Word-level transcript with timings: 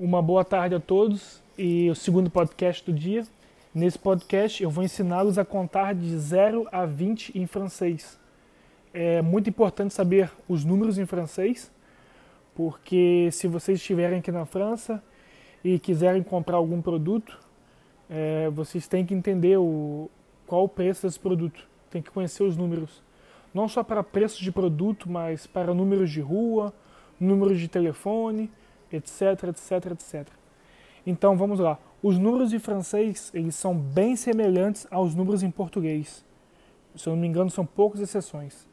Uma 0.00 0.22
boa 0.22 0.44
tarde 0.44 0.76
a 0.76 0.80
todos 0.80 1.42
e 1.58 1.90
o 1.90 1.94
segundo 1.96 2.30
podcast 2.30 2.88
do 2.88 2.96
dia. 2.96 3.26
Nesse 3.74 3.98
podcast 3.98 4.62
eu 4.62 4.70
vou 4.70 4.84
ensiná-los 4.84 5.38
a 5.38 5.44
contar 5.44 5.92
de 5.92 6.16
0 6.16 6.68
a 6.70 6.86
20 6.86 7.36
em 7.36 7.48
francês. 7.48 8.16
É 8.94 9.20
muito 9.20 9.50
importante 9.50 9.92
saber 9.92 10.30
os 10.48 10.64
números 10.64 10.98
em 10.98 11.04
francês, 11.04 11.68
porque 12.54 13.28
se 13.32 13.48
vocês 13.48 13.80
estiverem 13.80 14.20
aqui 14.20 14.30
na 14.30 14.46
França 14.46 15.02
e 15.64 15.80
quiserem 15.80 16.22
comprar 16.22 16.58
algum 16.58 16.80
produto, 16.80 17.36
é, 18.08 18.48
vocês 18.50 18.86
têm 18.86 19.04
que 19.04 19.14
entender 19.14 19.56
o, 19.56 20.08
qual 20.46 20.62
o 20.62 20.68
preço 20.68 21.08
desse 21.08 21.18
produto. 21.18 21.66
Tem 21.90 22.00
que 22.00 22.12
conhecer 22.12 22.44
os 22.44 22.56
números. 22.56 23.02
Não 23.52 23.66
só 23.66 23.82
para 23.82 24.04
preço 24.04 24.44
de 24.44 24.52
produto, 24.52 25.10
mas 25.10 25.44
para 25.44 25.74
números 25.74 26.08
de 26.08 26.20
rua, 26.20 26.72
números 27.18 27.58
de 27.58 27.66
telefone, 27.66 28.48
etc, 28.92 29.44
etc, 29.44 29.92
etc. 29.92 30.26
Então 31.06 31.36
vamos 31.36 31.58
lá. 31.58 31.78
Os 32.02 32.18
números 32.18 32.52
em 32.52 32.58
francês 32.58 33.30
eles 33.34 33.54
são 33.54 33.74
bem 33.74 34.14
semelhantes 34.16 34.86
aos 34.90 35.14
números 35.14 35.42
em 35.42 35.50
português. 35.50 36.24
Se 36.94 37.08
eu 37.08 37.14
não 37.14 37.20
me 37.20 37.28
engano, 37.28 37.50
são 37.50 37.64
poucas 37.64 38.00
exceções. 38.00 38.68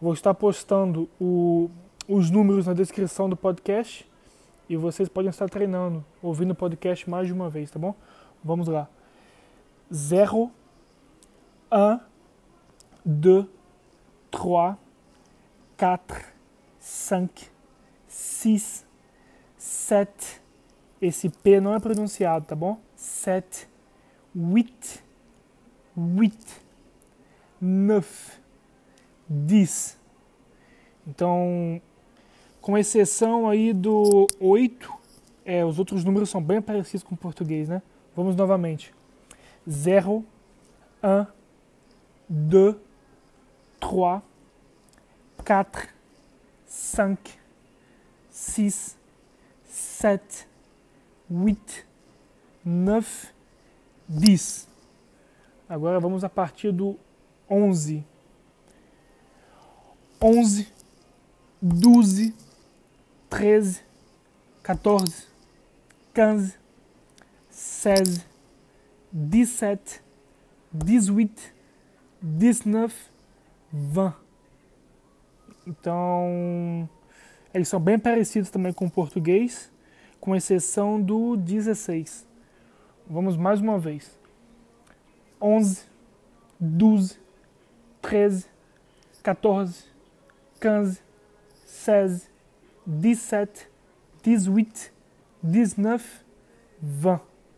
Vou 0.00 0.12
estar 0.12 0.34
postando 0.34 1.08
o, 1.20 1.70
os 2.08 2.30
números 2.30 2.66
na 2.66 2.72
descrição 2.72 3.28
do 3.28 3.36
podcast 3.36 4.08
e 4.68 4.76
vocês 4.76 5.08
podem 5.08 5.30
estar 5.30 5.48
treinando, 5.48 6.04
ouvindo 6.22 6.52
o 6.52 6.54
podcast 6.54 7.08
mais 7.08 7.26
de 7.26 7.32
uma 7.32 7.48
vez, 7.48 7.70
tá 7.70 7.78
bom? 7.78 7.94
Vamos 8.42 8.68
lá. 8.68 8.88
0, 9.92 10.50
1, 11.70 12.00
2, 13.04 13.46
3, 14.30 14.76
4, 15.76 16.24
5, 16.78 17.32
6, 18.08 18.86
7. 19.62 20.42
Esse 21.00 21.28
P 21.28 21.60
não 21.60 21.72
é 21.72 21.78
pronunciado, 21.78 22.44
tá 22.46 22.56
bom? 22.56 22.80
7, 22.96 23.68
8, 24.36 25.04
8, 25.96 26.36
9, 27.60 28.08
10. 29.28 29.98
Então, 31.06 31.80
com 32.60 32.76
exceção 32.76 33.48
aí 33.48 33.72
do 33.72 34.26
8, 34.40 34.92
é, 35.44 35.64
os 35.64 35.78
outros 35.78 36.04
números 36.04 36.28
são 36.28 36.42
bem 36.42 36.60
parecidos 36.60 37.04
com 37.04 37.14
o 37.14 37.18
português, 37.18 37.68
né? 37.68 37.82
Vamos 38.16 38.34
novamente. 38.34 38.92
0, 39.68 40.24
1, 41.04 41.26
2, 42.28 42.76
3, 43.78 44.22
4, 45.44 45.88
5, 46.66 47.22
6, 48.28 49.01
7, 50.02 50.48
8, 51.30 51.86
9, 52.64 53.06
10. 54.08 54.68
Agora 55.68 56.00
vamos 56.00 56.24
a 56.24 56.28
partir 56.28 56.72
do 56.72 56.98
11. 57.48 58.04
11, 60.20 60.66
12, 61.62 62.34
13, 63.30 63.80
14, 64.64 65.28
15, 66.12 66.58
16, 67.48 68.26
17, 69.12 70.02
18, 70.72 71.54
19, 72.20 72.94
20. 73.72 74.14
Então, 75.64 76.88
eles 77.54 77.68
são 77.68 77.78
bem 77.78 78.00
parecidos 78.00 78.50
também 78.50 78.72
com 78.72 78.86
o 78.86 78.90
português, 78.90 79.71
com 80.22 80.36
exceção 80.36 81.02
do 81.02 81.36
16. 81.36 82.24
Vamos 83.10 83.36
mais 83.36 83.60
uma 83.60 83.76
vez. 83.76 84.16
11, 85.40 85.82
12, 86.60 87.18
13, 88.00 88.46
14, 89.20 89.84
15, 90.60 91.02
16, 91.66 92.30
17, 92.86 93.68
18, 94.22 94.92
19, 95.42 96.04
20. 96.80 97.31